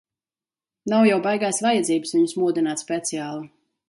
Nav 0.93 1.03
jau 1.09 1.19
baigās 1.27 1.59
vajadzības 1.67 2.15
viņus 2.17 2.33
modināt 2.45 2.83
speciāli. 2.85 3.47